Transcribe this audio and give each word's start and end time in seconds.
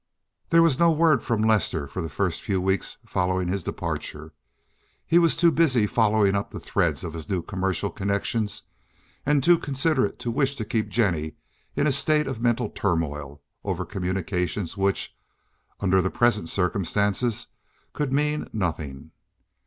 There 0.49 0.63
was 0.63 0.79
no 0.79 0.91
word 0.91 1.21
from 1.21 1.43
Lester 1.43 1.85
for 1.85 2.01
the 2.01 2.09
first 2.09 2.41
few 2.41 2.59
weeks 2.59 2.97
following 3.05 3.49
his 3.49 3.63
departure; 3.63 4.33
he 5.05 5.19
was 5.19 5.35
too 5.35 5.51
busy 5.51 5.85
following 5.85 6.33
up 6.33 6.49
the 6.49 6.59
threads 6.59 7.03
of 7.03 7.13
his 7.13 7.29
new 7.29 7.43
commercial 7.43 7.91
connections 7.91 8.63
and 9.27 9.43
too 9.43 9.59
considerate 9.59 10.17
to 10.17 10.31
wish 10.31 10.55
to 10.55 10.65
keep 10.65 10.89
Jennie 10.89 11.35
in 11.75 11.85
a 11.85 11.91
state 11.91 12.25
of 12.25 12.41
mental 12.41 12.69
turmoil 12.71 13.43
over 13.63 13.85
communications 13.85 14.75
which, 14.75 15.15
under 15.79 16.01
the 16.01 16.09
present 16.09 16.49
circumstances, 16.49 17.45
could 17.93 18.11
mean 18.11 18.49
nothing. 18.51 19.11